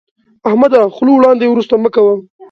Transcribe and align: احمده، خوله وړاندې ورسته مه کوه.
احمده، 0.49 0.79
خوله 0.95 1.11
وړاندې 1.15 1.45
ورسته 1.47 1.75
مه 1.83 1.89
کوه. 1.95 2.13